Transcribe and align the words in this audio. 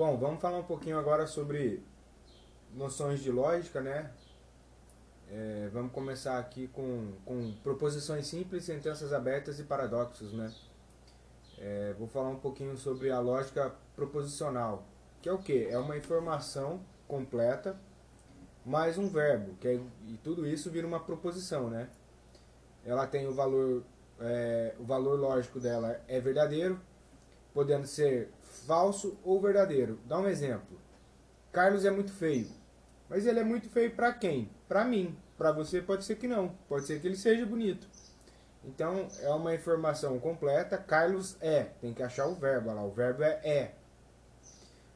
Bom, 0.00 0.16
vamos 0.16 0.40
falar 0.40 0.56
um 0.56 0.64
pouquinho 0.64 0.98
agora 0.98 1.26
sobre 1.26 1.84
noções 2.72 3.20
de 3.20 3.30
lógica, 3.30 3.82
né? 3.82 4.10
É, 5.30 5.68
vamos 5.74 5.92
começar 5.92 6.38
aqui 6.38 6.68
com, 6.68 7.12
com 7.22 7.52
proposições 7.62 8.26
simples, 8.26 8.64
sentenças 8.64 9.12
abertas 9.12 9.60
e 9.60 9.62
paradoxos, 9.62 10.32
né? 10.32 10.50
É, 11.58 11.94
vou 11.98 12.08
falar 12.08 12.30
um 12.30 12.38
pouquinho 12.38 12.78
sobre 12.78 13.10
a 13.10 13.20
lógica 13.20 13.74
proposicional, 13.94 14.86
que 15.20 15.28
é 15.28 15.32
o 15.34 15.36
que? 15.36 15.66
É 15.66 15.76
uma 15.76 15.98
informação 15.98 16.80
completa 17.06 17.78
mais 18.64 18.96
um 18.96 19.06
verbo, 19.06 19.54
que 19.56 19.68
é, 19.68 19.74
e 20.08 20.16
tudo 20.24 20.46
isso 20.46 20.70
vira 20.70 20.86
uma 20.86 21.00
proposição, 21.00 21.68
né? 21.68 21.90
Ela 22.86 23.06
tem 23.06 23.28
o 23.28 23.34
valor, 23.34 23.84
é, 24.18 24.74
o 24.78 24.84
valor 24.84 25.20
lógico 25.20 25.60
dela 25.60 26.00
é 26.08 26.18
verdadeiro, 26.18 26.80
podendo 27.52 27.86
ser 27.86 28.30
falso 28.66 29.18
ou 29.24 29.40
verdadeiro. 29.40 29.98
Dá 30.06 30.18
um 30.18 30.28
exemplo. 30.28 30.78
Carlos 31.52 31.84
é 31.84 31.90
muito 31.90 32.12
feio. 32.12 32.48
Mas 33.08 33.26
ele 33.26 33.40
é 33.40 33.44
muito 33.44 33.68
feio 33.68 33.90
para 33.90 34.12
quem? 34.12 34.50
Para 34.68 34.84
mim. 34.84 35.16
Para 35.36 35.52
você 35.52 35.80
pode 35.80 36.04
ser 36.04 36.16
que 36.16 36.28
não. 36.28 36.50
Pode 36.68 36.86
ser 36.86 37.00
que 37.00 37.08
ele 37.08 37.16
seja 37.16 37.44
bonito. 37.44 37.88
Então 38.64 39.08
é 39.20 39.28
uma 39.30 39.54
informação 39.54 40.18
completa. 40.18 40.78
Carlos 40.78 41.36
é. 41.40 41.64
Tem 41.80 41.92
que 41.92 42.02
achar 42.02 42.26
o 42.26 42.34
verbo 42.34 42.72
lá. 42.72 42.84
O 42.84 42.90
verbo 42.90 43.22
é 43.22 43.40
é. 43.42 43.74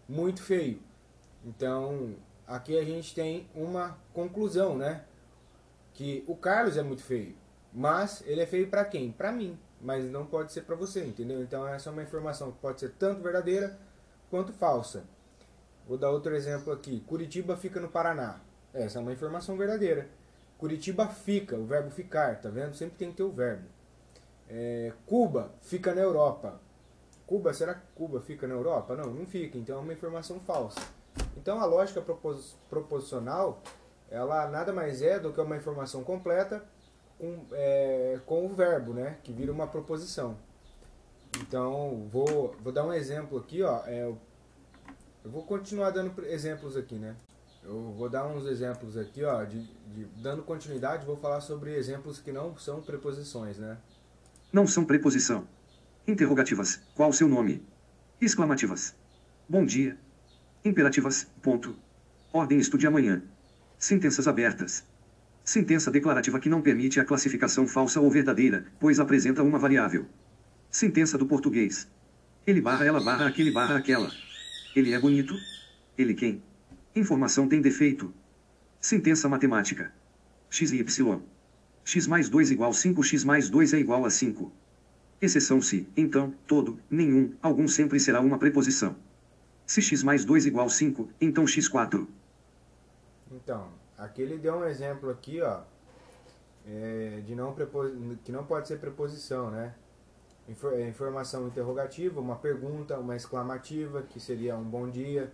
Muito 0.08 0.42
feio. 0.42 0.80
Então 1.44 2.14
aqui 2.46 2.78
a 2.78 2.84
gente 2.84 3.14
tem 3.14 3.48
uma 3.54 3.98
conclusão, 4.12 4.76
né? 4.76 5.04
Que 5.92 6.24
o 6.26 6.36
Carlos 6.36 6.76
é 6.76 6.82
muito 6.82 7.02
feio. 7.02 7.34
Mas 7.72 8.22
ele 8.26 8.40
é 8.40 8.46
feio 8.46 8.68
para 8.68 8.84
quem? 8.84 9.10
Para 9.10 9.32
mim 9.32 9.58
mas 9.80 10.04
não 10.10 10.26
pode 10.26 10.52
ser 10.52 10.62
para 10.62 10.76
você, 10.76 11.04
entendeu? 11.04 11.42
Então 11.42 11.66
essa 11.66 11.90
é 11.90 11.92
uma 11.92 12.02
informação 12.02 12.52
que 12.52 12.58
pode 12.58 12.80
ser 12.80 12.90
tanto 12.98 13.22
verdadeira 13.22 13.78
quanto 14.30 14.52
falsa. 14.52 15.04
Vou 15.86 15.98
dar 15.98 16.10
outro 16.10 16.34
exemplo 16.34 16.72
aqui. 16.72 17.00
Curitiba 17.00 17.56
fica 17.56 17.78
no 17.80 17.88
Paraná. 17.88 18.40
Essa 18.72 18.98
é 18.98 19.02
uma 19.02 19.12
informação 19.12 19.56
verdadeira. 19.56 20.08
Curitiba 20.58 21.06
fica, 21.08 21.56
o 21.56 21.66
verbo 21.66 21.90
ficar, 21.90 22.40
tá 22.40 22.48
vendo? 22.48 22.74
Sempre 22.74 22.96
tem 22.96 23.10
que 23.10 23.16
ter 23.18 23.22
o 23.22 23.30
verbo. 23.30 23.64
É, 24.48 24.92
Cuba 25.06 25.52
fica 25.60 25.94
na 25.94 26.00
Europa. 26.00 26.60
Cuba, 27.26 27.52
será 27.52 27.74
que 27.74 27.86
Cuba 27.94 28.20
fica 28.20 28.46
na 28.46 28.54
Europa? 28.54 28.96
Não, 28.96 29.12
não 29.12 29.26
fica. 29.26 29.58
Então 29.58 29.76
é 29.76 29.80
uma 29.80 29.92
informação 29.92 30.40
falsa. 30.40 30.80
Então 31.36 31.60
a 31.60 31.64
lógica 31.64 32.00
propos 32.00 32.56
proposicional, 32.68 33.62
ela 34.10 34.48
nada 34.48 34.72
mais 34.72 35.02
é 35.02 35.18
do 35.18 35.32
que 35.32 35.40
uma 35.40 35.56
informação 35.56 36.02
completa 36.02 36.64
com, 37.18 37.46
é, 37.52 38.20
com 38.26 38.46
o 38.46 38.54
verbo, 38.54 38.92
né? 38.92 39.18
Que 39.22 39.32
vira 39.32 39.52
uma 39.52 39.66
proposição. 39.66 40.36
Então, 41.40 42.08
vou, 42.10 42.54
vou 42.62 42.72
dar 42.72 42.84
um 42.84 42.92
exemplo 42.92 43.38
aqui, 43.38 43.62
ó. 43.62 43.82
É, 43.86 44.02
eu 44.02 44.18
vou 45.30 45.42
continuar 45.42 45.90
dando 45.90 46.24
exemplos 46.26 46.76
aqui, 46.76 46.96
né? 46.96 47.16
Eu 47.62 47.94
vou 47.96 48.10
dar 48.10 48.26
uns 48.26 48.46
exemplos 48.46 48.96
aqui, 48.96 49.24
ó. 49.24 49.42
De, 49.44 49.62
de, 49.62 50.04
dando 50.22 50.42
continuidade, 50.42 51.06
vou 51.06 51.16
falar 51.16 51.40
sobre 51.40 51.74
exemplos 51.74 52.18
que 52.18 52.30
não 52.30 52.56
são 52.56 52.82
preposições, 52.82 53.58
né? 53.58 53.78
Não 54.52 54.66
são 54.66 54.84
preposição. 54.84 55.48
Interrogativas. 56.06 56.80
Qual 56.94 57.08
o 57.08 57.12
seu 57.12 57.26
nome? 57.26 57.66
Exclamativas. 58.20 58.94
Bom 59.48 59.64
dia. 59.64 59.98
Imperativas. 60.64 61.26
Ponto. 61.42 61.74
Ordem 62.32 62.58
estude 62.58 62.86
amanhã. 62.86 63.22
Sentenças 63.78 64.28
abertas. 64.28 64.84
Sentença 65.44 65.90
declarativa 65.90 66.40
que 66.40 66.48
não 66.48 66.62
permite 66.62 66.98
a 66.98 67.04
classificação 67.04 67.68
falsa 67.68 68.00
ou 68.00 68.10
verdadeira, 68.10 68.64
pois 68.80 68.98
apresenta 68.98 69.42
uma 69.42 69.58
variável. 69.58 70.06
Sentença 70.70 71.18
do 71.18 71.26
português. 71.26 71.86
Ele 72.46 72.62
barra 72.62 72.86
ela 72.86 72.98
barra 73.04 73.26
aquele 73.26 73.50
barra 73.50 73.76
aquela. 73.76 74.10
Ele 74.74 74.94
é 74.94 74.98
bonito? 74.98 75.34
Ele 75.98 76.14
quem? 76.14 76.42
Informação 76.96 77.46
tem 77.46 77.60
defeito. 77.60 78.12
Sentença 78.80 79.28
matemática. 79.28 79.92
x 80.48 80.72
e 80.72 80.78
y. 80.78 81.20
x 81.84 82.06
mais 82.06 82.30
2 82.30 82.50
igual 82.50 82.72
5 82.72 83.02
x 83.02 83.22
mais 83.22 83.50
2 83.50 83.74
é 83.74 83.78
igual 83.78 84.06
a 84.06 84.10
5. 84.10 84.50
Exceção 85.20 85.60
se, 85.60 85.86
então, 85.94 86.34
todo, 86.46 86.78
nenhum, 86.90 87.34
algum 87.42 87.68
sempre 87.68 88.00
será 88.00 88.20
uma 88.20 88.38
preposição. 88.38 88.96
Se 89.66 89.82
x 89.82 90.02
mais 90.02 90.24
2 90.24 90.46
igual 90.46 90.70
5, 90.70 91.08
então 91.20 91.44
x4. 91.44 92.06
Então, 93.30 93.68
Aqui 93.96 94.22
ele 94.22 94.38
deu 94.38 94.56
um 94.56 94.64
exemplo 94.64 95.08
aqui, 95.08 95.40
ó, 95.40 95.60
é, 96.66 97.22
de 97.24 97.34
não 97.34 97.54
que 98.24 98.32
não 98.32 98.44
pode 98.44 98.66
ser 98.66 98.78
preposição, 98.78 99.50
né? 99.50 99.74
É, 100.48 100.88
informação 100.88 101.46
interrogativa, 101.46 102.20
uma 102.20 102.36
pergunta, 102.36 102.98
uma 102.98 103.14
exclamativa, 103.16 104.02
que 104.02 104.18
seria 104.18 104.56
um 104.56 104.64
bom 104.64 104.90
dia, 104.90 105.32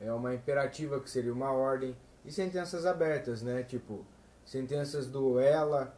é 0.00 0.12
uma 0.12 0.34
imperativa, 0.34 1.00
que 1.00 1.10
seria 1.10 1.32
uma 1.32 1.50
ordem, 1.50 1.96
e 2.24 2.30
sentenças 2.30 2.86
abertas, 2.86 3.42
né? 3.42 3.62
Tipo, 3.64 4.04
sentenças 4.44 5.06
do 5.06 5.40
ela, 5.40 5.96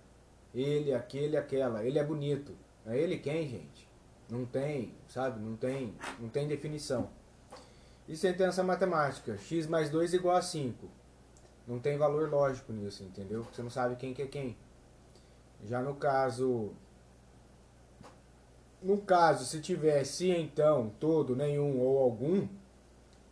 ele, 0.55 0.95
aquele, 0.95 1.37
aquela. 1.37 1.85
Ele 1.85 1.99
é 1.99 2.05
bonito. 2.05 2.53
É 2.87 2.97
ele 2.97 3.19
quem, 3.19 3.49
gente? 3.49 3.87
Não 4.31 4.47
tem, 4.47 4.95
sabe? 5.09 5.41
Não 5.41 5.57
tem, 5.57 5.95
não 6.19 6.29
tem 6.29 6.49
definição. 6.49 7.11
E 8.09 8.17
sentença 8.17 8.63
matemática, 8.63 9.37
x 9.37 9.67
mais 9.67 9.91
2 9.91 10.15
igual 10.15 10.37
a 10.37 10.43
5 10.43 10.98
não 11.69 11.79
tem 11.79 11.99
valor 11.99 12.31
lógico 12.31 12.73
nisso, 12.73 13.05
entendeu? 13.05 13.45
Você 13.53 13.63
não 13.63 13.71
sabe 13.71 13.95
quem 13.95 14.15
que 14.15 14.23
é 14.23 14.27
quem. 14.27 14.57
Já 15.65 15.83
no 15.83 15.95
caso 15.95 16.73
no 18.81 18.99
caso, 18.99 19.45
se 19.45 19.61
tiver 19.61 20.05
se 20.05 20.31
então, 20.31 20.93
todo, 21.01 21.35
nenhum 21.35 21.81
ou 21.81 21.99
algum, 21.99 22.47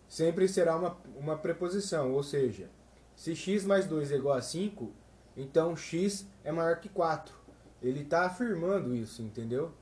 sempre 0.09 0.49
será 0.49 0.77
uma, 0.77 0.97
uma 1.17 1.39
preposição, 1.39 2.13
ou 2.13 2.23
seja, 2.23 2.69
se 3.15 3.35
x 3.35 3.65
mais 3.65 3.87
2 3.87 4.11
é 4.13 4.17
igual 4.17 4.37
a 4.37 4.43
5, 4.43 4.91
então 5.37 5.77
x 5.77 6.27
é 6.43 6.51
maior 6.51 6.81
que 6.81 6.89
4. 6.89 7.35
Ele 7.81 8.01
está 8.01 8.27
afirmando 8.27 8.95
isso, 8.95 9.23
entendeu? 9.23 9.73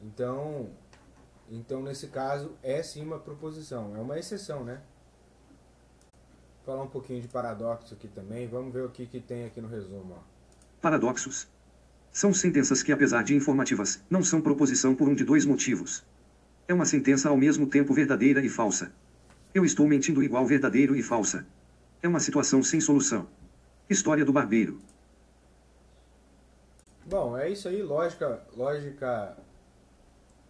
Então, 0.00 0.70
então, 1.50 1.82
nesse 1.82 2.08
caso, 2.08 2.52
é 2.62 2.82
sim 2.82 3.02
uma 3.04 3.18
proposição. 3.18 3.94
É 3.94 4.00
uma 4.00 4.18
exceção, 4.18 4.64
né? 4.64 4.80
Falar 6.64 6.82
um 6.82 6.88
pouquinho 6.88 7.20
de 7.20 7.28
paradoxo 7.28 7.94
aqui 7.94 8.08
também. 8.08 8.46
Vamos 8.46 8.72
ver 8.72 8.84
o 8.84 8.88
que, 8.88 9.06
que 9.06 9.20
tem 9.20 9.44
aqui 9.44 9.60
no 9.60 9.68
resumo. 9.68 10.14
Ó. 10.16 10.22
Paradoxos. 10.80 11.48
São 12.12 12.32
sentenças 12.32 12.82
que, 12.82 12.92
apesar 12.92 13.22
de 13.24 13.34
informativas, 13.34 14.02
não 14.08 14.22
são 14.22 14.40
proposição 14.40 14.94
por 14.94 15.08
um 15.08 15.14
de 15.14 15.24
dois 15.24 15.44
motivos. 15.44 16.04
É 16.68 16.74
uma 16.74 16.84
sentença 16.84 17.28
ao 17.28 17.36
mesmo 17.36 17.66
tempo 17.66 17.94
verdadeira 17.94 18.44
e 18.44 18.48
falsa. 18.48 18.92
Eu 19.54 19.64
estou 19.64 19.86
mentindo 19.86 20.22
igual 20.22 20.46
verdadeiro 20.46 20.94
e 20.94 21.02
falsa. 21.02 21.46
É 22.02 22.08
uma 22.08 22.20
situação 22.20 22.62
sem 22.62 22.80
solução. 22.80 23.26
História 23.88 24.24
do 24.24 24.32
barbeiro. 24.32 24.78
Bom, 27.04 27.36
é 27.36 27.50
isso 27.50 27.68
aí, 27.68 27.82
lógica, 27.82 28.42
lógica 28.56 29.36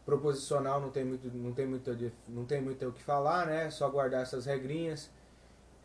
proposicional 0.04 0.80
não 0.80 0.90
tem 0.90 1.04
muito, 1.04 1.28
não 1.28 1.52
tem 1.52 1.66
muito, 1.66 2.12
não 2.28 2.44
tem 2.44 2.60
muito 2.60 2.86
o 2.86 2.92
que 2.92 3.02
falar, 3.02 3.46
né? 3.46 3.70
Só 3.70 3.88
guardar 3.88 4.22
essas 4.22 4.46
regrinhas 4.46 5.08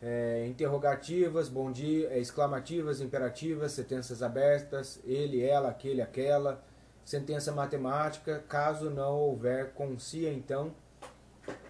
é, 0.00 0.46
interrogativas, 0.46 1.48
bom 1.48 1.72
dia, 1.72 2.08
é, 2.10 2.18
exclamativas, 2.18 3.00
imperativas, 3.00 3.72
sentenças 3.72 4.22
abertas, 4.22 5.00
ele, 5.04 5.42
ela, 5.42 5.68
aquele, 5.68 6.00
aquela, 6.00 6.62
sentença 7.04 7.50
matemática, 7.52 8.44
caso 8.48 8.90
não 8.90 9.18
houver 9.18 9.72
com 9.72 9.98
si, 9.98 10.26
então, 10.26 10.74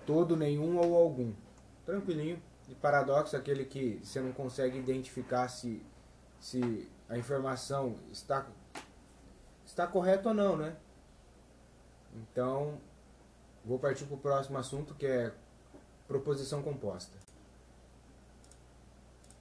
todo, 0.05 0.37
nenhum 0.37 0.77
ou 0.78 0.97
algum. 0.97 1.33
Tranquilinho. 1.87 2.43
E 2.69 2.75
paradoxo, 2.75 3.34
aquele 3.37 3.65
que 3.65 3.99
você 4.03 4.21
não 4.21 4.33
consegue 4.33 4.78
identificar 4.78 5.49
se, 5.49 5.83
se 6.39 6.91
a 7.09 7.16
informação 7.16 7.95
está, 8.12 8.47
está 9.65 9.87
correta 9.87 10.28
ou 10.28 10.34
não, 10.34 10.56
né? 10.56 10.77
Então, 12.15 12.78
vou 13.65 13.78
partir 13.78 14.05
para 14.05 14.16
o 14.16 14.19
próximo 14.19 14.59
assunto, 14.59 14.95
que 14.95 15.06
é 15.06 15.33
proposição 16.07 16.63
composta. 16.63 17.16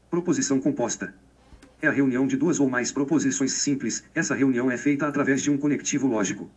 Proposição 0.09 0.61
composta. 0.61 1.13
É 1.81 1.87
a 1.87 1.91
reunião 1.91 2.25
de 2.25 2.37
duas 2.37 2.61
ou 2.61 2.69
mais 2.69 2.93
proposições 2.93 3.51
simples. 3.51 4.05
Essa 4.15 4.33
reunião 4.33 4.71
é 4.71 4.77
feita 4.77 5.05
através 5.05 5.41
de 5.41 5.51
um 5.51 5.57
conectivo 5.57 6.07
lógico. 6.07 6.49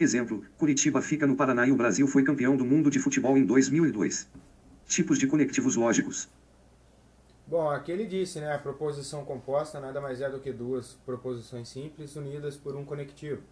Exemplo: 0.00 0.42
Curitiba 0.56 1.02
fica 1.02 1.26
no 1.26 1.36
Paraná 1.36 1.66
e 1.66 1.70
o 1.70 1.76
Brasil 1.76 2.08
foi 2.08 2.24
campeão 2.24 2.56
do 2.56 2.64
mundo 2.64 2.90
de 2.90 2.98
futebol 2.98 3.36
em 3.36 3.44
2002. 3.44 4.26
Tipos 4.86 5.18
de 5.18 5.26
conectivos 5.26 5.76
lógicos. 5.76 6.30
Bom, 7.46 7.68
aqui 7.68 7.92
ele 7.92 8.06
disse, 8.06 8.40
né? 8.40 8.54
A 8.54 8.58
proposição 8.58 9.22
composta 9.22 9.78
nada 9.78 10.00
mais 10.00 10.22
é 10.22 10.30
do 10.30 10.40
que 10.40 10.50
duas 10.50 10.94
proposições 11.04 11.68
simples 11.68 12.16
unidas 12.16 12.56
por 12.56 12.74
um 12.74 12.86
conectivo. 12.86 13.42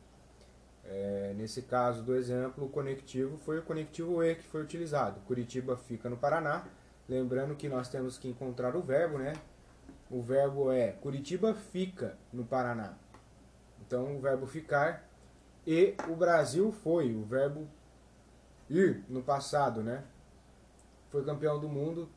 É, 0.82 1.34
nesse 1.36 1.60
caso 1.60 2.02
do 2.02 2.14
exemplo, 2.14 2.64
o 2.64 2.68
conectivo 2.70 3.36
foi 3.44 3.58
o 3.58 3.62
conectivo 3.62 4.22
E 4.22 4.34
que 4.34 4.44
foi 4.44 4.62
utilizado. 4.62 5.20
Curitiba 5.26 5.76
fica 5.76 6.08
no 6.08 6.16
Paraná 6.16 6.64
Lembrando 7.08 7.54
que 7.54 7.68
nós 7.68 7.88
temos 7.88 8.18
que 8.18 8.28
encontrar 8.28 8.74
o 8.76 8.82
verbo, 8.82 9.18
né? 9.18 9.32
O 10.10 10.22
verbo 10.22 10.70
é 10.70 10.92
Curitiba 10.92 11.54
fica 11.54 12.16
no 12.32 12.44
Paraná. 12.44 12.94
Então 13.80 14.16
o 14.16 14.20
verbo 14.20 14.46
ficar 14.46 15.08
e 15.66 15.94
o 16.08 16.16
Brasil 16.16 16.72
foi, 16.72 17.14
o 17.14 17.24
verbo 17.24 17.68
ir 18.68 19.04
no 19.08 19.22
passado, 19.22 19.82
né? 19.82 20.04
foi 21.16 21.24
campeão 21.24 21.58
do 21.58 21.68
mundo 21.68 22.08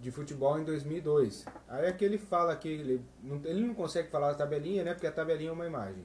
de 0.00 0.10
futebol 0.10 0.58
em 0.58 0.64
2002. 0.64 1.46
Aí 1.68 1.86
é 1.86 1.92
que 1.92 2.04
ele 2.04 2.18
fala 2.18 2.54
que 2.56 2.68
ele 2.68 3.04
não, 3.22 3.40
ele 3.44 3.66
não 3.66 3.74
consegue 3.74 4.10
falar 4.10 4.30
a 4.30 4.34
tabelinha, 4.34 4.84
né? 4.84 4.92
Porque 4.92 5.06
a 5.06 5.12
tabelinha 5.12 5.50
é 5.50 5.52
uma 5.52 5.66
imagem. 5.66 6.04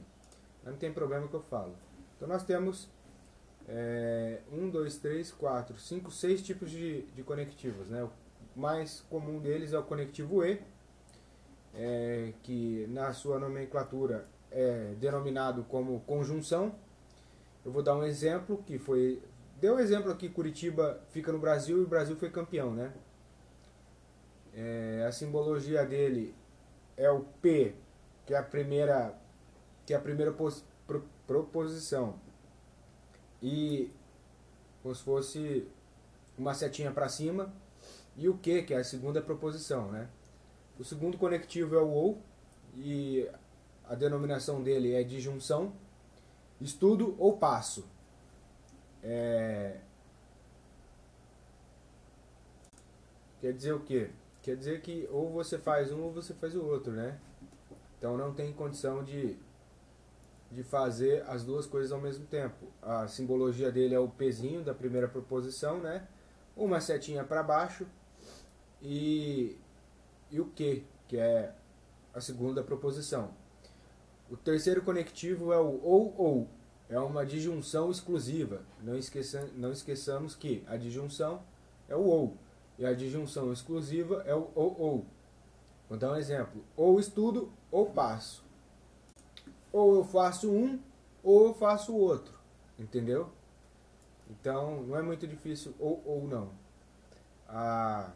Mas 0.62 0.72
não 0.72 0.78
tem 0.78 0.92
problema 0.92 1.28
que 1.28 1.34
eu 1.34 1.42
falo. 1.42 1.74
Então 2.16 2.28
nós 2.28 2.44
temos 2.44 2.88
é, 3.68 4.40
um, 4.52 4.68
dois, 4.68 4.98
três, 4.98 5.30
quatro, 5.32 5.78
cinco, 5.78 6.10
seis 6.10 6.42
tipos 6.42 6.70
de, 6.70 7.02
de 7.02 7.22
conectivos, 7.22 7.88
né? 7.88 8.02
O 8.04 8.10
mais 8.60 9.00
comum 9.10 9.40
deles 9.40 9.72
é 9.72 9.78
o 9.78 9.82
conectivo 9.82 10.44
E, 10.44 10.60
é, 11.74 12.32
que 12.42 12.86
na 12.88 13.12
sua 13.12 13.38
nomenclatura 13.38 14.26
é 14.50 14.94
denominado 15.00 15.64
como 15.64 16.00
conjunção. 16.00 16.74
Eu 17.64 17.72
vou 17.72 17.82
dar 17.82 17.96
um 17.96 18.04
exemplo 18.04 18.62
que 18.66 18.78
foi 18.78 19.20
deu 19.60 19.76
um 19.76 19.78
exemplo 19.78 20.10
aqui 20.12 20.28
Curitiba 20.28 21.00
fica 21.08 21.32
no 21.32 21.38
Brasil 21.38 21.78
e 21.78 21.82
o 21.82 21.86
Brasil 21.86 22.16
foi 22.16 22.30
campeão, 22.30 22.72
né? 22.72 22.92
É, 24.54 25.04
a 25.08 25.10
simbologia 25.10 25.84
dele 25.84 26.34
é 26.96 27.10
o 27.10 27.20
P, 27.42 27.74
que 28.26 28.34
é 28.34 28.36
a 28.36 28.42
primeira, 28.42 29.14
que 29.84 29.92
é 29.92 29.96
a 29.96 30.00
primeira 30.00 30.32
pos, 30.32 30.64
pro, 30.86 31.04
proposição. 31.26 32.14
E 33.44 33.92
como 34.82 34.94
se 34.94 35.02
fosse 35.02 35.68
uma 36.36 36.54
setinha 36.54 36.90
para 36.90 37.08
cima. 37.08 37.52
E 38.16 38.28
o 38.28 38.38
Q, 38.38 38.62
que 38.62 38.72
é 38.74 38.78
a 38.78 38.84
segunda 38.84 39.20
proposição, 39.20 39.92
né? 39.92 40.08
O 40.78 40.84
segundo 40.84 41.18
conectivo 41.18 41.76
é 41.76 41.80
o 41.80 41.88
OU, 41.88 42.18
e 42.76 43.28
a 43.88 43.94
denominação 43.94 44.62
dele 44.62 44.94
é 44.94 45.02
de 45.02 45.20
junção, 45.20 45.72
estudo 46.60 47.14
ou 47.18 47.36
passo. 47.36 47.86
É... 49.02 49.78
Quer 53.40 53.52
dizer 53.52 53.72
o 53.72 53.80
quê? 53.80 54.10
Quer 54.42 54.56
dizer 54.56 54.80
que 54.80 55.08
ou 55.12 55.30
você 55.30 55.58
faz 55.58 55.92
um 55.92 56.02
ou 56.02 56.12
você 56.12 56.32
faz 56.34 56.54
o 56.54 56.64
outro, 56.64 56.92
né? 56.92 57.18
Então 57.98 58.16
não 58.16 58.32
tem 58.32 58.52
condição 58.52 59.04
de, 59.04 59.36
de 60.54 60.62
fazer 60.62 61.24
as 61.26 61.42
duas 61.42 61.66
coisas 61.66 61.90
ao 61.90 62.00
mesmo 62.00 62.24
tempo. 62.26 62.66
A 62.80 63.08
simbologia 63.08 63.72
dele 63.72 63.94
é 63.94 63.98
o 63.98 64.08
pezinho 64.08 64.62
da 64.62 64.72
primeira 64.72 65.08
proposição, 65.08 65.80
né? 65.80 66.06
Uma 66.56 66.80
setinha 66.80 67.24
para 67.24 67.42
baixo 67.42 67.86
e, 68.80 69.58
e 70.30 70.40
o 70.40 70.46
que, 70.46 70.84
que 71.08 71.18
é 71.18 71.52
a 72.14 72.20
segunda 72.20 72.62
proposição. 72.62 73.30
O 74.30 74.36
terceiro 74.36 74.82
conectivo 74.82 75.52
é 75.52 75.58
o 75.58 75.80
ou 75.82 76.14
ou. 76.16 76.48
É 76.88 76.98
uma 76.98 77.26
disjunção 77.26 77.90
exclusiva. 77.90 78.62
Não, 78.80 78.96
esqueça, 78.96 79.50
não 79.56 79.72
esqueçamos 79.72 80.36
que 80.36 80.62
a 80.68 80.76
disjunção 80.76 81.42
é 81.88 81.96
o 81.96 82.04
ou. 82.04 82.36
E 82.78 82.86
a 82.86 82.92
disjunção 82.94 83.52
exclusiva 83.52 84.22
é 84.26 84.34
o 84.34 84.50
ou 84.54 84.80
ou. 84.80 85.06
Vou 85.88 85.98
dar 85.98 86.12
um 86.12 86.16
exemplo. 86.16 86.64
Ou 86.76 87.00
estudo 87.00 87.52
ou 87.70 87.86
passo. 87.86 88.43
Ou 89.74 89.96
eu 89.96 90.04
faço 90.04 90.48
um 90.48 90.78
ou 91.20 91.48
eu 91.48 91.54
faço 91.54 91.92
o 91.92 91.98
outro. 91.98 92.32
Entendeu? 92.78 93.28
Então 94.30 94.84
não 94.84 94.96
é 94.96 95.02
muito 95.02 95.26
difícil 95.26 95.74
ou 95.80 96.00
ou 96.06 96.28
não. 96.28 96.50
A 97.48 98.12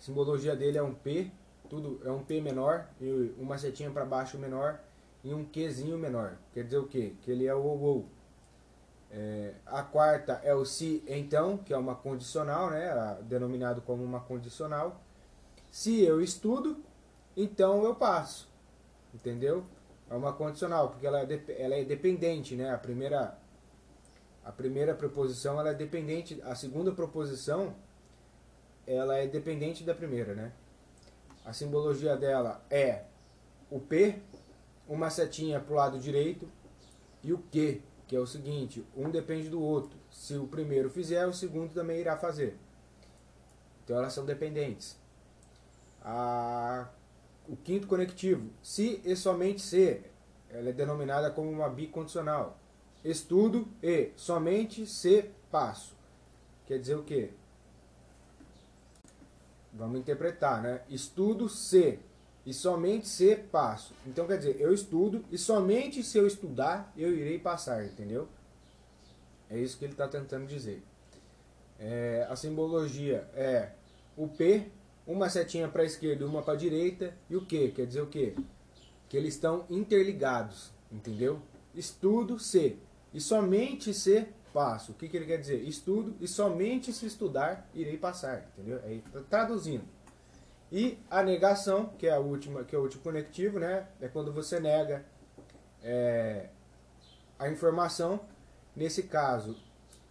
simbologia 0.00 0.56
dele 0.56 0.76
é 0.76 0.82
um 0.82 0.92
P, 0.92 1.30
tudo 1.70 2.00
é 2.04 2.10
um 2.10 2.24
P 2.24 2.40
menor 2.40 2.88
e 3.00 3.32
uma 3.38 3.56
setinha 3.56 3.92
para 3.92 4.04
baixo 4.04 4.36
menor 4.38 4.80
e 5.22 5.32
um 5.32 5.44
Qzinho 5.44 5.96
menor. 5.96 6.36
Quer 6.52 6.64
dizer 6.64 6.78
o 6.78 6.88
quê? 6.88 7.14
Que 7.22 7.30
ele 7.30 7.46
é 7.46 7.54
o 7.54 7.62
ou 7.62 7.80
ou. 7.80 8.08
É, 9.08 9.54
a 9.64 9.84
quarta 9.84 10.40
é 10.42 10.52
o 10.52 10.64
se 10.64 11.00
então, 11.06 11.58
que 11.58 11.72
é 11.72 11.78
uma 11.78 11.94
condicional, 11.94 12.70
né, 12.70 13.18
denominado 13.22 13.80
como 13.82 14.02
uma 14.02 14.18
condicional. 14.18 15.00
Se 15.70 16.02
eu 16.02 16.20
estudo, 16.20 16.82
então 17.36 17.84
eu 17.84 17.94
passo. 17.94 18.48
Entendeu? 19.14 19.64
É 20.08 20.14
uma 20.14 20.32
condicional, 20.32 20.90
porque 20.90 21.06
ela 21.06 21.20
é, 21.20 21.26
ela 21.58 21.74
é 21.74 21.84
dependente, 21.84 22.54
né? 22.54 22.72
A 22.72 22.78
primeira 22.78 23.36
a 24.44 24.52
primeira 24.52 24.94
preposição 24.94 25.58
ela 25.58 25.70
é 25.70 25.74
dependente, 25.74 26.40
a 26.44 26.54
segunda 26.54 26.92
proposição 26.92 27.74
ela 28.86 29.16
é 29.16 29.26
dependente 29.26 29.82
da 29.82 29.92
primeira, 29.92 30.34
né? 30.36 30.52
A 31.44 31.52
simbologia 31.52 32.16
dela 32.16 32.64
é 32.70 33.02
o 33.68 33.80
P, 33.80 34.20
uma 34.86 35.10
setinha 35.10 35.58
para 35.58 35.72
o 35.72 35.76
lado 35.76 35.98
direito 35.98 36.48
e 37.24 37.32
o 37.32 37.38
Q, 37.38 37.82
que 38.06 38.14
é 38.14 38.20
o 38.20 38.26
seguinte, 38.26 38.86
um 38.96 39.10
depende 39.10 39.48
do 39.48 39.60
outro. 39.60 39.98
Se 40.12 40.36
o 40.36 40.46
primeiro 40.46 40.88
fizer, 40.88 41.26
o 41.26 41.34
segundo 41.34 41.74
também 41.74 41.98
irá 41.98 42.16
fazer. 42.16 42.56
Então 43.82 43.96
elas 43.96 44.12
são 44.12 44.24
dependentes. 44.24 44.96
A, 46.02 46.88
o 47.48 47.56
quinto 47.56 47.86
conectivo, 47.86 48.50
se 48.62 49.00
e 49.04 49.14
somente 49.16 49.60
se, 49.62 50.00
ela 50.50 50.68
é 50.68 50.72
denominada 50.72 51.30
como 51.30 51.50
uma 51.50 51.68
bicondicional. 51.68 52.58
Estudo 53.04 53.68
e 53.82 54.10
somente 54.16 54.86
se 54.86 55.30
passo. 55.50 55.94
Quer 56.66 56.78
dizer 56.78 56.96
o 56.96 57.04
quê? 57.04 57.30
Vamos 59.72 60.00
interpretar, 60.00 60.62
né? 60.62 60.80
Estudo 60.88 61.48
se 61.48 61.98
e 62.44 62.54
somente 62.54 63.08
se 63.08 63.36
passo. 63.36 63.94
Então 64.06 64.26
quer 64.26 64.38
dizer, 64.38 64.60
eu 64.60 64.72
estudo 64.72 65.24
e 65.30 65.36
somente 65.36 66.02
se 66.02 66.16
eu 66.16 66.26
estudar 66.26 66.92
eu 66.96 67.14
irei 67.14 67.38
passar, 67.38 67.84
entendeu? 67.84 68.28
É 69.50 69.58
isso 69.58 69.78
que 69.78 69.84
ele 69.84 69.92
está 69.92 70.08
tentando 70.08 70.46
dizer. 70.46 70.82
É, 71.78 72.26
a 72.28 72.34
simbologia 72.34 73.28
é 73.34 73.70
o 74.16 74.26
P, 74.26 74.70
uma 75.06 75.28
setinha 75.28 75.68
para 75.68 75.82
a 75.82 75.86
esquerda 75.86 76.24
e 76.24 76.26
uma 76.26 76.42
para 76.42 76.54
a 76.54 76.56
direita, 76.56 77.14
e 77.30 77.36
o 77.36 77.46
Q, 77.46 77.72
quer 77.74 77.86
dizer 77.86 78.00
o 78.00 78.06
quê? 78.06 78.34
Que 79.08 79.16
eles 79.16 79.34
estão 79.34 79.64
interligados, 79.70 80.72
entendeu? 80.90 81.40
Estudo 81.74 82.38
se 82.38 82.78
e 83.14 83.20
somente 83.20 83.94
se 83.94 84.26
passo. 84.52 84.92
O 84.92 84.94
que, 84.94 85.08
que 85.08 85.16
ele 85.16 85.26
quer 85.26 85.38
dizer? 85.38 85.62
Estudo 85.62 86.16
e 86.20 86.26
somente 86.26 86.92
se 86.92 87.06
estudar 87.06 87.68
irei 87.74 87.96
passar, 87.96 88.50
entendeu? 88.54 88.80
Aí, 88.84 89.02
tá 89.12 89.20
traduzindo. 89.28 89.84
E 90.72 90.98
a 91.10 91.22
negação, 91.22 91.90
que 91.98 92.06
é 92.06 92.12
a 92.12 92.18
última, 92.18 92.64
que 92.64 92.74
é 92.74 92.78
o 92.78 92.82
último 92.82 93.02
conectivo, 93.02 93.58
né? 93.58 93.86
É 94.00 94.08
quando 94.08 94.32
você 94.32 94.58
nega 94.58 95.04
é, 95.82 96.48
a 97.38 97.48
informação. 97.48 98.20
Nesse 98.74 99.04
caso, 99.04 99.56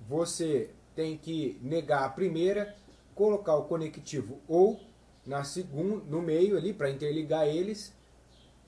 você 0.08 0.70
tem 0.96 1.18
que 1.18 1.60
negar 1.62 2.06
a 2.06 2.10
primeira, 2.10 2.76
colocar 3.16 3.56
o 3.56 3.64
conectivo 3.64 4.40
ou 4.48 4.80
na 5.26 5.44
segunda, 5.44 6.04
no 6.06 6.22
meio 6.22 6.58
ali 6.58 6.74
para 6.74 6.90
interligar 6.90 7.48
eles 7.48 7.92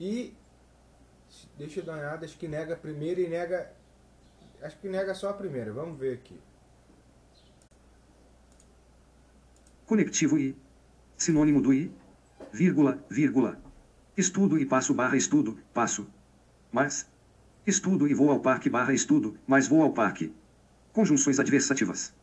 e 0.00 0.34
deixa 1.56 1.80
eu 1.80 1.84
dar 1.84 1.92
uma 1.92 2.00
olhada, 2.00 2.24
acho 2.24 2.36
que 2.36 2.48
nega 2.48 2.74
a 2.74 2.76
primeira 2.76 3.20
e 3.20 3.28
nega 3.28 3.72
acho 4.60 4.76
que 4.78 4.88
nega 4.88 5.14
só 5.14 5.28
a 5.30 5.34
primeira. 5.34 5.72
Vamos 5.72 5.98
ver 5.98 6.14
aqui. 6.14 6.40
Conectivo 9.86 10.38
I 10.38 10.56
sinônimo 11.18 11.60
do 11.60 11.72
i, 11.72 11.92
vírgula, 12.52 13.04
vírgula. 13.10 13.60
Estudo 14.16 14.58
e 14.58 14.64
passo 14.64 14.94
barra 14.94 15.16
estudo, 15.16 15.58
passo. 15.74 16.06
Mas. 16.72 17.06
Estudo 17.66 18.08
e 18.08 18.14
vou 18.14 18.30
ao 18.30 18.40
parque 18.40 18.70
barra 18.70 18.94
estudo, 18.94 19.36
mas 19.46 19.68
vou 19.68 19.82
ao 19.82 19.92
parque. 19.92 20.32
Conjunções 20.92 21.38
adversativas. 21.38 22.14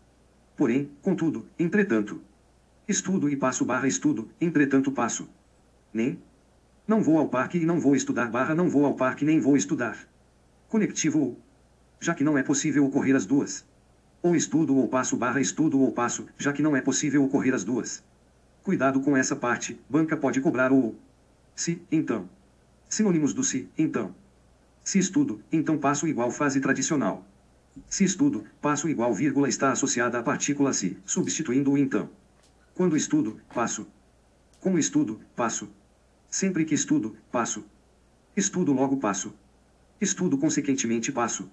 Porém, 0.56 0.90
contudo, 1.02 1.46
entretanto. 1.60 2.22
Estudo 2.88 3.30
e 3.30 3.36
passo 3.36 3.66
barra 3.66 3.88
estudo, 3.88 4.30
entretanto 4.40 4.92
passo. 4.92 5.28
Nem. 5.94 6.20
Não 6.88 7.02
vou 7.02 7.18
ao 7.18 7.28
parque 7.28 7.58
e 7.58 7.66
não 7.66 7.80
vou 7.80 7.96
estudar 7.96 8.30
barra 8.30 8.54
não 8.54 8.70
vou 8.70 8.86
ao 8.86 8.94
parque 8.94 9.26
nem 9.26 9.40
vou 9.40 9.58
estudar. 9.58 9.98
Conectivo 10.70 11.20
ou. 11.20 11.40
Já 12.00 12.14
que 12.14 12.24
não 12.24 12.38
é 12.38 12.44
possível 12.44 12.86
ocorrer 12.86 13.16
as 13.16 13.26
duas. 13.26 13.66
Ou 14.22 14.36
estudo 14.36 14.76
ou 14.76 14.88
passo 14.88 15.18
barra 15.18 15.42
estudo 15.42 15.80
ou 15.80 15.92
passo, 15.92 16.28
já 16.38 16.54
que 16.54 16.62
não 16.62 16.76
é 16.76 16.82
possível 16.82 17.24
ocorrer 17.24 17.54
as 17.54 17.64
duas. 17.64 18.04
Cuidado 18.64 19.02
com 19.02 19.16
essa 19.18 19.36
parte, 19.36 19.80
banca 19.90 20.16
pode 20.16 20.40
cobrar 20.42 20.72
ou. 20.72 20.96
Se, 21.56 21.82
então. 21.92 22.30
Sinônimos 22.88 23.34
do 23.34 23.44
se, 23.44 23.70
então. 23.78 24.16
Se 24.84 25.00
estudo, 25.00 25.42
então 25.52 25.78
passo 25.78 26.08
igual 26.08 26.32
fase 26.32 26.60
tradicional. 26.60 27.26
Se 27.90 28.04
estudo, 28.04 28.46
passo 28.62 28.88
igual 28.90 29.14
vírgula 29.14 29.50
está 29.50 29.72
associada 29.72 30.20
à 30.20 30.24
partícula 30.24 30.74
se, 30.74 30.98
substituindo 31.06 31.72
o 31.72 31.78
então. 31.78 32.10
Quando 32.74 32.98
estudo, 32.98 33.40
passo. 33.54 33.88
Como 34.60 34.80
estudo, 34.80 35.20
passo. 35.36 35.70
Sempre 36.30 36.66
que 36.66 36.74
estudo, 36.74 37.16
passo. 37.32 37.64
Estudo 38.36 38.74
logo 38.74 38.98
passo. 38.98 39.34
Estudo 40.00 40.38
consequentemente 40.38 41.12
passo. 41.12 41.50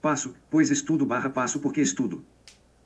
Passo, 0.00 0.34
pois 0.50 0.70
estudo 0.70 1.04
barra 1.04 1.28
passo 1.30 1.60
porque 1.60 1.80
estudo. 1.80 2.24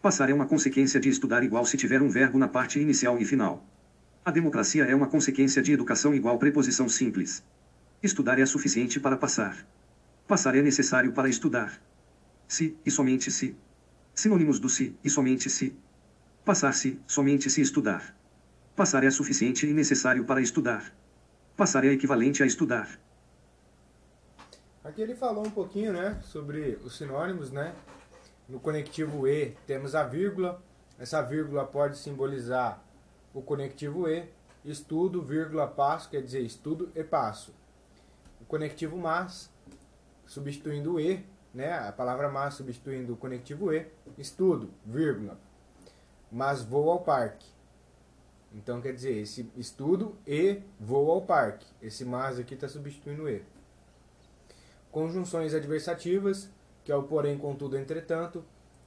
Passar 0.00 0.30
é 0.30 0.34
uma 0.34 0.46
consequência 0.46 1.00
de 1.00 1.08
estudar 1.08 1.42
igual 1.42 1.64
se 1.64 1.76
tiver 1.76 2.00
um 2.00 2.08
verbo 2.08 2.38
na 2.38 2.48
parte 2.48 2.80
inicial 2.80 3.18
e 3.18 3.24
final. 3.24 3.64
A 4.24 4.30
democracia 4.30 4.84
é 4.84 4.94
uma 4.94 5.06
consequência 5.08 5.60
de 5.60 5.72
educação 5.72 6.14
igual 6.14 6.38
preposição 6.38 6.88
simples. 6.88 7.42
Estudar 8.02 8.38
é 8.38 8.46
suficiente 8.46 9.00
para 9.00 9.16
passar. 9.16 9.66
Passar 10.26 10.54
é 10.54 10.62
necessário 10.62 11.12
para 11.12 11.28
estudar. 11.28 11.80
Se, 12.48 12.76
e 12.84 12.90
somente 12.90 13.30
se. 13.30 13.54
Sinônimos 14.14 14.58
do 14.58 14.70
se, 14.70 14.96
e 15.04 15.10
somente 15.10 15.50
se. 15.50 15.76
Passar-se, 16.46 16.98
somente 17.06 17.50
se 17.50 17.60
estudar. 17.60 18.16
Passar 18.74 19.04
é 19.04 19.10
suficiente 19.10 19.66
e 19.66 19.74
necessário 19.74 20.24
para 20.24 20.40
estudar. 20.40 20.96
Passar 21.54 21.84
é 21.84 21.88
equivalente 21.88 22.42
a 22.42 22.46
estudar. 22.46 22.98
Aqui 24.82 25.02
ele 25.02 25.14
falou 25.14 25.46
um 25.46 25.50
pouquinho, 25.50 25.92
né, 25.92 26.18
sobre 26.22 26.78
os 26.82 26.96
sinônimos, 26.96 27.50
né? 27.50 27.74
No 28.48 28.58
conectivo 28.58 29.28
E 29.28 29.50
temos 29.66 29.94
a 29.94 30.02
vírgula. 30.04 30.62
Essa 30.98 31.20
vírgula 31.20 31.66
pode 31.66 31.98
simbolizar 31.98 32.82
o 33.34 33.42
conectivo 33.42 34.08
E. 34.08 34.24
Estudo, 34.64 35.22
vírgula, 35.22 35.66
passo, 35.66 36.08
quer 36.08 36.22
dizer 36.22 36.40
estudo 36.40 36.90
e 36.94 37.04
passo. 37.04 37.54
O 38.40 38.46
conectivo 38.46 38.96
mas, 38.96 39.50
substituindo 40.26 40.94
o 40.94 41.00
E, 41.00 41.22
né, 41.58 41.76
a 41.76 41.90
palavra 41.90 42.28
mas 42.28 42.54
substituindo 42.54 43.14
o 43.14 43.16
conectivo 43.16 43.72
E. 43.72 43.84
Estudo, 44.16 44.70
vírgula, 44.86 45.36
mas 46.30 46.62
vou 46.62 46.88
ao 46.88 47.00
parque. 47.00 47.48
Então 48.54 48.80
quer 48.80 48.92
dizer, 48.92 49.16
esse 49.16 49.50
estudo 49.56 50.16
e 50.24 50.62
vou 50.78 51.10
ao 51.10 51.22
parque. 51.22 51.66
Esse 51.82 52.04
mas 52.04 52.38
aqui 52.38 52.54
está 52.54 52.68
substituindo 52.68 53.28
e. 53.28 53.42
Conjunções 54.92 55.52
adversativas, 55.52 56.48
que 56.84 56.92
é 56.92 56.94
o 56.94 57.02
porém, 57.02 57.36
contudo, 57.36 57.76
entretanto. 57.76 58.44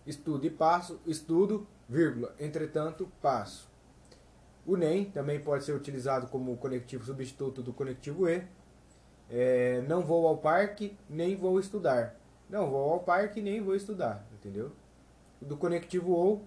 Estudo 0.07 0.45
e 0.45 0.49
passo, 0.49 0.97
estudo, 1.05 1.67
vírgula, 1.89 2.33
entretanto, 2.39 3.11
passo. 3.21 3.69
O 4.65 4.77
nem 4.77 5.11
também 5.11 5.41
pode 5.41 5.65
ser 5.65 5.73
utilizado 5.73 6.27
como 6.27 6.55
conectivo 6.55 7.03
substituto 7.03 7.61
do 7.61 7.73
conectivo 7.73 8.29
e. 8.29 8.41
É, 9.29 9.81
não 9.89 10.01
vou 10.01 10.25
ao 10.25 10.37
parque, 10.37 10.97
nem 11.09 11.35
vou 11.35 11.59
estudar. 11.59 12.20
Não 12.51 12.69
vou 12.69 12.91
ao 12.91 12.99
parque, 12.99 13.41
nem 13.41 13.61
vou 13.61 13.73
estudar, 13.73 14.27
entendeu? 14.33 14.73
Do 15.41 15.55
conectivo 15.55 16.11
ou 16.11 16.45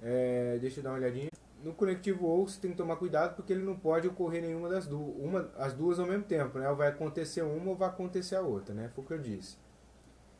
é, 0.00 0.58
deixa 0.58 0.80
eu 0.80 0.84
dar 0.84 0.90
uma 0.90 0.98
olhadinha. 0.98 1.28
No 1.62 1.74
conectivo 1.74 2.26
ou 2.26 2.48
você 2.48 2.58
tem 2.58 2.70
que 2.70 2.76
tomar 2.76 2.96
cuidado 2.96 3.36
porque 3.36 3.52
ele 3.52 3.62
não 3.62 3.76
pode 3.76 4.08
ocorrer 4.08 4.42
nenhuma 4.42 4.68
das 4.68 4.86
duas, 4.86 5.14
uma, 5.18 5.50
as 5.58 5.74
duas 5.74 6.00
ao 6.00 6.06
mesmo 6.06 6.24
tempo, 6.24 6.58
né? 6.58 6.68
Ou 6.68 6.74
vai 6.74 6.88
acontecer 6.88 7.42
uma 7.42 7.70
ou 7.70 7.76
vai 7.76 7.88
acontecer 7.90 8.34
a 8.34 8.40
outra, 8.40 8.74
né? 8.74 8.90
Foi 8.94 9.04
o 9.04 9.06
que 9.06 9.12
eu 9.12 9.18
disse. 9.18 9.58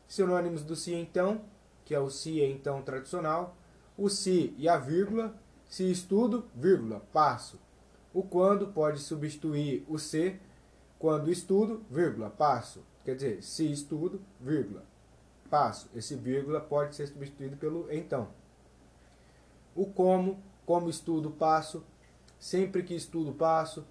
Sinônimos 0.09 0.64
do 0.64 0.75
se 0.75 0.95
então, 0.95 1.42
que 1.85 1.95
é 1.95 2.00
o 2.00 2.09
se 2.09 2.40
e 2.40 2.45
então 2.45 2.83
tradicional, 2.83 3.54
o 3.97 4.09
se 4.09 4.54
e 4.57 4.66
a 4.66 4.78
vírgula, 4.78 5.35
se 5.69 5.88
estudo, 5.90 6.47
vírgula, 6.54 7.02
passo. 7.12 7.61
O 8.14 8.23
quando 8.23 8.69
pode 8.69 8.99
substituir 8.99 9.85
o 9.87 9.99
se, 9.99 10.40
quando 10.99 11.31
estudo, 11.31 11.85
vírgula, 11.90 12.31
passo. 12.31 12.83
Quer 13.04 13.14
dizer, 13.14 13.42
se 13.42 13.71
estudo, 13.71 14.21
vírgula, 14.40 14.85
passo. 15.52 15.90
Esse 15.94 16.16
vírgula 16.16 16.62
pode 16.62 16.97
ser 16.97 17.06
substituído 17.06 17.59
pelo 17.59 17.92
então 17.92 18.28
o 19.75 19.85
como, 19.87 20.42
como 20.64 20.88
estudo 20.88 21.30
passo, 21.30 21.85
sempre 22.40 22.82
que 22.82 22.94
estudo 22.94 23.32
passo, 23.32 23.85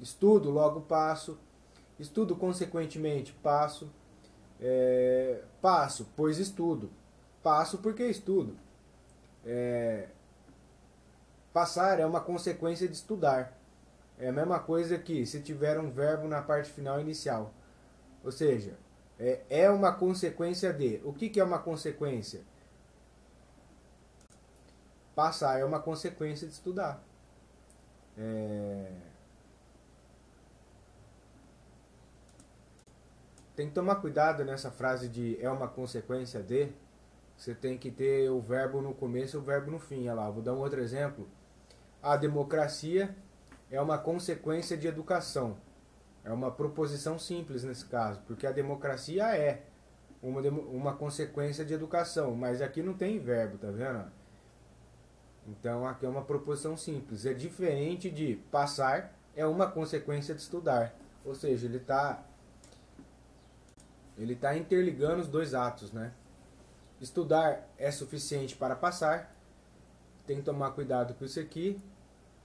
estudo 0.00 0.50
logo 0.50 0.80
passo, 0.80 1.38
estudo 1.98 2.34
consequentemente 2.34 3.32
passo, 3.42 3.90
é, 4.58 5.42
passo 5.60 6.08
pois 6.16 6.38
estudo, 6.38 6.90
passo 7.42 7.78
porque 7.78 8.04
estudo. 8.06 8.56
É, 9.44 10.08
passar 11.52 12.00
é 12.00 12.06
uma 12.06 12.20
consequência 12.20 12.88
de 12.88 12.94
estudar. 12.94 13.58
É 14.18 14.28
a 14.28 14.32
mesma 14.32 14.58
coisa 14.58 14.98
que 14.98 15.24
se 15.26 15.40
tiver 15.40 15.78
um 15.78 15.90
verbo 15.90 16.28
na 16.28 16.42
parte 16.42 16.70
final 16.70 17.00
inicial. 17.00 17.54
Ou 18.22 18.30
seja, 18.30 18.76
é, 19.20 19.40
é 19.50 19.70
uma 19.70 19.92
consequência 19.92 20.72
de. 20.72 21.00
O 21.04 21.12
que, 21.12 21.28
que 21.28 21.38
é 21.38 21.44
uma 21.44 21.58
consequência? 21.58 22.40
Passar 25.14 25.60
é 25.60 25.64
uma 25.64 25.78
consequência 25.78 26.48
de 26.48 26.54
estudar. 26.54 27.02
É... 28.16 28.90
Tem 33.54 33.68
que 33.68 33.74
tomar 33.74 33.96
cuidado 33.96 34.42
nessa 34.42 34.70
frase 34.70 35.06
de 35.06 35.38
é 35.38 35.50
uma 35.50 35.68
consequência 35.68 36.42
de. 36.42 36.68
Você 37.36 37.54
tem 37.54 37.76
que 37.76 37.90
ter 37.90 38.30
o 38.30 38.40
verbo 38.40 38.80
no 38.80 38.94
começo 38.94 39.36
e 39.36 39.38
o 39.38 39.42
verbo 39.42 39.70
no 39.70 39.78
fim. 39.78 40.08
Olha 40.08 40.14
lá, 40.14 40.30
vou 40.30 40.42
dar 40.42 40.54
um 40.54 40.60
outro 40.60 40.80
exemplo. 40.80 41.28
A 42.02 42.16
democracia 42.16 43.14
é 43.70 43.78
uma 43.80 43.98
consequência 43.98 44.78
de 44.78 44.86
educação. 44.86 45.58
É 46.24 46.32
uma 46.32 46.50
proposição 46.50 47.18
simples 47.18 47.64
nesse 47.64 47.86
caso, 47.86 48.20
porque 48.26 48.46
a 48.46 48.52
democracia 48.52 49.24
é 49.36 49.62
uma, 50.22 50.40
uma 50.40 50.94
consequência 50.94 51.64
de 51.64 51.72
educação, 51.72 52.34
mas 52.34 52.60
aqui 52.60 52.82
não 52.82 52.94
tem 52.94 53.18
verbo, 53.18 53.56
tá 53.56 53.70
vendo? 53.70 54.04
Então 55.46 55.86
aqui 55.86 56.04
é 56.04 56.08
uma 56.08 56.22
proposição 56.22 56.76
simples. 56.76 57.24
É 57.24 57.32
diferente 57.32 58.10
de 58.10 58.36
passar, 58.50 59.12
é 59.34 59.46
uma 59.46 59.70
consequência 59.70 60.34
de 60.34 60.42
estudar. 60.42 60.94
Ou 61.24 61.34
seja, 61.34 61.66
ele 61.66 61.78
está 61.78 62.22
ele 64.18 64.36
tá 64.36 64.54
interligando 64.54 65.22
os 65.22 65.28
dois 65.28 65.54
atos, 65.54 65.92
né? 65.92 66.12
Estudar 67.00 67.66
é 67.78 67.90
suficiente 67.90 68.54
para 68.54 68.76
passar. 68.76 69.34
Tem 70.26 70.36
que 70.36 70.42
tomar 70.42 70.72
cuidado 70.72 71.14
com 71.14 71.24
isso 71.24 71.40
aqui. 71.40 71.80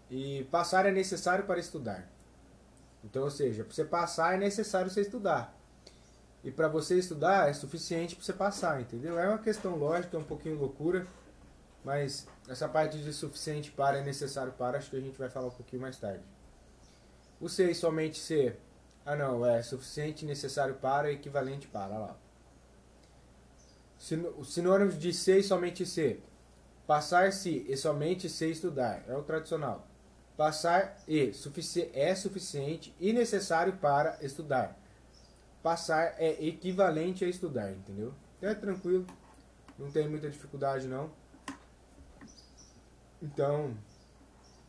E 0.09 0.45
passar 0.45 0.85
é 0.85 0.91
necessário 0.91 1.45
para 1.45 1.59
estudar. 1.59 2.07
Então, 3.05 3.23
ou 3.23 3.29
seja, 3.29 3.63
para 3.63 3.73
você 3.73 3.85
passar 3.85 4.33
é 4.33 4.37
necessário 4.37 4.89
você 4.89 5.01
estudar. 5.01 5.55
E 6.43 6.51
para 6.51 6.67
você 6.67 6.97
estudar 6.97 7.49
é 7.49 7.53
suficiente 7.53 8.15
para 8.15 8.25
você 8.25 8.33
passar, 8.33 8.81
entendeu? 8.81 9.17
É 9.19 9.29
uma 9.29 9.37
questão 9.37 9.75
lógica, 9.75 10.17
é 10.17 10.19
um 10.19 10.23
pouquinho 10.23 10.57
loucura. 10.57 11.07
Mas 11.83 12.27
essa 12.49 12.67
parte 12.67 12.97
de 12.97 13.13
suficiente 13.13 13.71
para 13.71 13.99
é 13.99 14.03
necessário 14.03 14.51
para, 14.53 14.79
acho 14.79 14.89
que 14.89 14.97
a 14.97 14.99
gente 14.99 15.17
vai 15.17 15.29
falar 15.29 15.47
um 15.47 15.51
pouquinho 15.51 15.83
mais 15.83 15.97
tarde. 15.97 16.23
O 17.39 17.47
ser 17.47 17.69
e 17.69 17.75
somente 17.75 18.17
ser. 18.17 18.59
Ah 19.05 19.15
não, 19.15 19.45
é 19.45 19.61
suficiente, 19.61 20.25
necessário 20.25 20.75
para, 20.75 21.11
equivalente 21.11 21.67
para, 21.67 21.97
lá. 21.97 22.17
Os 24.37 24.53
sinônimos 24.53 24.97
de 24.97 25.13
ser 25.13 25.39
e 25.39 25.43
somente 25.43 25.85
ser. 25.85 26.23
Passar-se 26.87 27.65
e 27.67 27.77
somente 27.77 28.27
ser 28.29 28.49
estudar. 28.49 29.03
É 29.07 29.15
o 29.15 29.21
tradicional. 29.21 29.87
Passar 30.37 30.97
e 31.07 31.33
sufici 31.33 31.89
é 31.93 32.13
suficiente 32.13 32.93
e 32.99 33.13
necessário 33.13 33.77
para 33.77 34.17
estudar. 34.21 34.77
Passar 35.63 36.15
é 36.17 36.45
equivalente 36.45 37.23
a 37.23 37.27
estudar, 37.27 37.71
entendeu? 37.71 38.13
Então 38.37 38.49
é 38.49 38.55
tranquilo. 38.55 39.05
Não 39.79 39.89
tem 39.91 40.09
muita 40.09 40.29
dificuldade 40.29 40.87
não. 40.87 41.09
Então, 43.21 43.75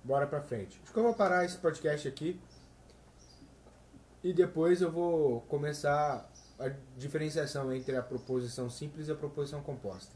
bora 0.05 0.27
pra 0.27 0.41
frente. 0.41 0.81
Acho 0.83 0.93
que 0.93 0.99
eu 0.99 1.03
vou 1.03 1.15
parar 1.15 1.45
esse 1.45 1.59
podcast 1.59 2.07
aqui. 2.07 2.41
E 4.23 4.33
depois 4.33 4.81
eu 4.81 4.91
vou 4.91 5.41
começar 5.43 6.31
a 6.59 6.71
diferenciação 6.97 7.73
entre 7.73 7.97
a 7.97 8.03
proposição 8.03 8.71
simples 8.71 9.09
e 9.09 9.13
a 9.13 9.15
proposição 9.15 9.63
composta. 9.63 10.15